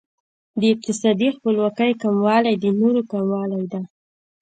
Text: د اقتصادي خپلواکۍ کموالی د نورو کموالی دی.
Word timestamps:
د 0.59 0.61
اقتصادي 0.73 1.29
خپلواکۍ 1.37 1.91
کموالی 2.03 2.53
د 2.63 2.65
نورو 2.79 3.01
کموالی 3.11 3.63
دی. 3.71 3.81